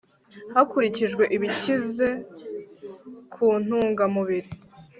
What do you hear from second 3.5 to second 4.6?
ntungamubiri